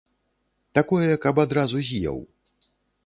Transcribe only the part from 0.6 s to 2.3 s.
Такое, каб адразу з'еў.